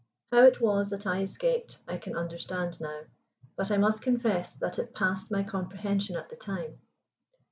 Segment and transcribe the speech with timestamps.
[0.31, 3.01] How it was that I escaped I can understand now,
[3.55, 6.79] but I must confess that it passed my comprehension at the time.